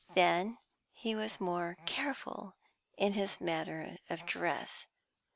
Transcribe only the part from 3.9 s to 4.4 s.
of